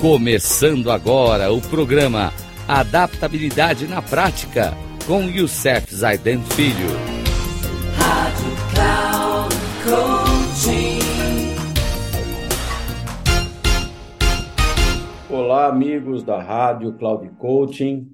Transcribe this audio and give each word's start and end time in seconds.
Começando 0.00 0.90
agora 0.90 1.52
o 1.52 1.60
programa 1.60 2.32
Adaptabilidade 2.66 3.86
na 3.86 4.00
Prática 4.00 4.72
com 5.06 5.24
Youssef 5.24 5.94
Zaiden 5.94 6.40
Filho. 6.40 6.88
Rádio 7.98 8.50
Cloud 8.72 9.54
Coaching. 9.84 11.00
Olá, 15.28 15.66
amigos 15.66 16.22
da 16.22 16.42
Rádio 16.42 16.94
Cloud 16.94 17.28
Coaching. 17.38 18.10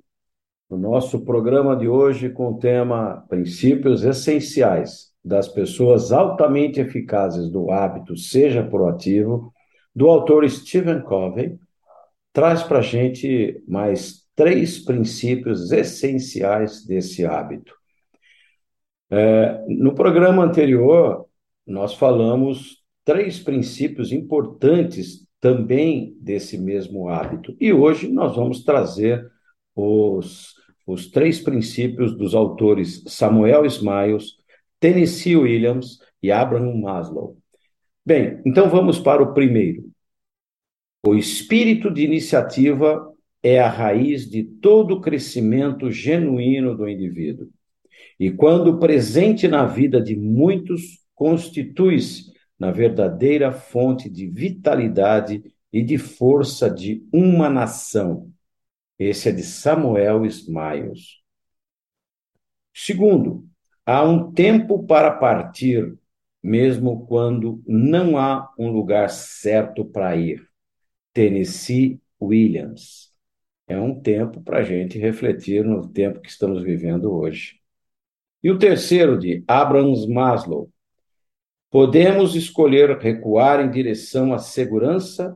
O 0.69 0.77
nosso 0.77 1.25
programa 1.25 1.77
de 1.77 1.87
hoje 1.87 2.29
com 2.29 2.49
o 2.49 2.59
tema 2.59 3.25
Princípios 3.29 4.03
Essenciais 4.03 5.13
das 5.25 5.47
Pessoas 5.47 6.11
Altamente 6.11 6.81
Eficazes 6.81 7.49
do 7.49 7.71
Hábito 7.71 8.17
Seja 8.17 8.65
Proativo, 8.65 9.53
do 9.95 10.09
autor 10.11 10.51
Stephen 10.51 11.01
Covey, 11.03 11.57
traz 12.37 12.63
para 12.63 12.81
a 12.81 12.83
gente 12.83 13.63
mais 13.67 14.27
três 14.35 14.79
princípios 14.79 15.73
essenciais 15.73 16.85
desse 16.85 17.25
hábito. 17.25 17.73
É, 19.11 19.65
no 19.67 19.95
programa 19.95 20.45
anterior, 20.45 21.25
nós 21.67 21.95
falamos 21.95 22.83
três 23.07 23.41
princípios 23.41 24.13
importantes 24.13 25.27
também 25.41 26.15
desse 26.21 26.59
mesmo 26.59 27.09
hábito. 27.09 27.57
E 27.59 27.73
hoje 27.73 28.07
nós 28.07 28.37
vamos 28.37 28.63
trazer 28.63 29.27
os, 29.75 30.53
os 30.87 31.11
três 31.11 31.41
princípios 31.41 32.15
dos 32.15 32.35
autores 32.35 33.03
Samuel 33.07 33.65
Smiles, 33.65 34.35
Tennessee 34.79 35.39
Williams 35.39 36.01
e 36.23 36.31
Abraham 36.31 36.75
Maslow. 36.83 37.39
Bem, 38.05 38.43
então 38.45 38.69
vamos 38.69 38.99
para 38.99 39.23
o 39.23 39.33
primeiro. 39.33 39.96
O 41.07 41.15
espírito 41.15 41.89
de 41.89 42.03
iniciativa 42.03 43.15
é 43.41 43.61
a 43.61 43.69
raiz 43.69 44.29
de 44.29 44.43
todo 44.43 45.01
crescimento 45.01 45.89
genuíno 45.89 46.77
do 46.77 46.89
indivíduo. 46.89 47.49
E 48.19 48.29
quando 48.33 48.81
presente 48.81 49.47
na 49.47 49.67
vida 49.67 50.01
de 50.01 50.17
muitos, 50.17 51.07
constitui-se 51.15 52.33
na 52.59 52.73
verdadeira 52.73 53.53
fonte 53.53 54.11
de 54.11 54.27
vitalidade 54.27 55.45
e 55.73 55.81
de 55.81 55.97
força 55.97 56.69
de 56.69 57.07
uma 57.13 57.49
nação. 57.49 58.33
Esse 58.99 59.29
é 59.29 59.33
de 59.33 59.45
Samuel 59.45 60.27
Smiles. 60.27 61.21
Segundo, 62.75 63.47
há 63.87 64.03
um 64.03 64.33
tempo 64.33 64.85
para 64.85 65.13
partir, 65.13 65.97
mesmo 66.43 67.07
quando 67.07 67.63
não 67.65 68.19
há 68.19 68.53
um 68.59 68.73
lugar 68.73 69.09
certo 69.09 69.85
para 69.85 70.17
ir. 70.17 70.45
Tennessee 71.17 71.99
Williams. 72.21 73.11
É 73.67 73.81
um 73.81 73.99
tempo 73.99 74.43
para 74.43 74.59
a 74.59 74.63
gente 74.63 74.99
refletir 74.99 75.65
no 75.65 75.89
tempo 75.89 76.21
que 76.21 76.29
estamos 76.29 76.63
vivendo 76.63 77.11
hoje. 77.11 77.59
E 78.43 78.51
o 78.51 78.59
terceiro, 78.59 79.19
de 79.19 79.43
Abraham 79.49 79.95
Maslow. 80.11 80.71
Podemos 81.71 82.35
escolher 82.35 82.99
recuar 82.99 83.65
em 83.65 83.71
direção 83.71 84.35
à 84.35 84.39
segurança 84.39 85.35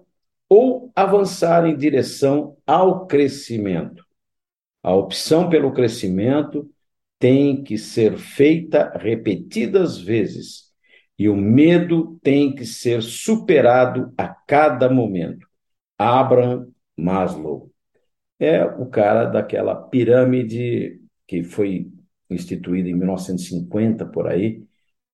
ou 0.50 0.92
avançar 0.94 1.66
em 1.66 1.74
direção 1.74 2.58
ao 2.66 3.06
crescimento. 3.06 4.04
A 4.82 4.94
opção 4.94 5.48
pelo 5.48 5.72
crescimento 5.72 6.70
tem 7.18 7.62
que 7.62 7.78
ser 7.78 8.18
feita 8.18 8.92
repetidas 8.98 9.96
vezes 9.96 10.74
e 11.18 11.26
o 11.26 11.34
medo 11.34 12.20
tem 12.22 12.54
que 12.54 12.66
ser 12.66 13.02
superado 13.02 14.12
a 14.18 14.28
cada 14.28 14.90
momento. 14.90 15.49
Abraham 16.00 16.69
Maslow. 16.97 17.71
É 18.38 18.65
o 18.65 18.87
cara 18.87 19.27
daquela 19.27 19.75
pirâmide 19.75 20.99
que 21.27 21.43
foi 21.43 21.88
instituída 22.31 22.88
em 22.88 22.94
1950 22.94 24.06
por 24.06 24.27
aí. 24.27 24.65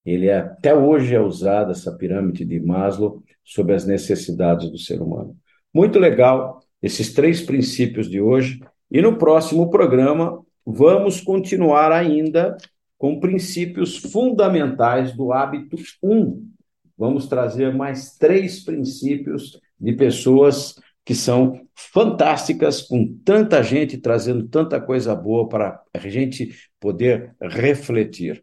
Ele 0.05 0.29
é, 0.29 0.39
até 0.39 0.73
hoje 0.73 1.13
é 1.13 1.21
usada 1.21 1.73
essa 1.73 1.91
pirâmide 1.91 2.45
de 2.45 2.61
Maslow 2.61 3.21
sobre 3.45 3.75
as 3.75 3.85
necessidades 3.85 4.71
do 4.71 4.79
ser 4.79 5.03
humano. 5.03 5.37
Muito 5.75 5.99
legal 5.99 6.61
esses 6.81 7.13
três 7.13 7.43
princípios 7.43 8.09
de 8.09 8.21
hoje. 8.21 8.61
E 8.89 9.03
no 9.03 9.19
próximo 9.19 9.69
programa 9.69 10.41
vamos 10.65 11.21
continuar 11.21 11.91
ainda 11.91 12.57
com 12.97 13.19
princípios 13.19 13.97
fundamentais 13.97 15.13
do 15.17 15.33
hábito 15.33 15.77
1. 16.01 16.49
Vamos 16.97 17.27
trazer 17.27 17.75
mais 17.75 18.17
três 18.17 18.63
princípios 18.63 19.61
de 19.79 19.93
pessoas 19.93 20.75
que 21.05 21.15
são 21.15 21.61
fantásticas, 21.75 22.83
com 22.83 23.07
tanta 23.25 23.63
gente 23.63 23.97
trazendo 23.97 24.49
tanta 24.49 24.81
coisa 24.81 25.15
boa 25.15 25.49
para 25.49 25.81
a 25.95 25.99
gente 26.09 26.53
poder 26.81 27.35
refletir. 27.41 28.43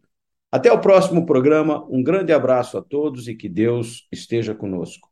Até 0.51 0.71
o 0.71 0.79
próximo 0.79 1.25
programa, 1.25 1.85
um 1.89 2.03
grande 2.03 2.31
abraço 2.31 2.77
a 2.77 2.81
todos 2.81 3.27
e 3.27 3.35
que 3.35 3.49
Deus 3.49 4.07
esteja 4.11 4.53
conosco. 4.53 5.09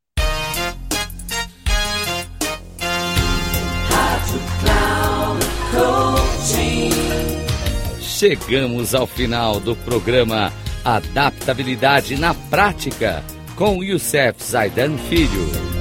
Chegamos 8.00 8.94
ao 8.94 9.08
final 9.08 9.60
do 9.60 9.76
programa 9.78 10.54
Adaptabilidade 10.86 12.16
na 12.16 12.36
Prática 12.36 13.24
com 13.56 13.84
Youssef 13.84 14.44
Zaidan 14.44 14.96
Filho. 15.10 15.81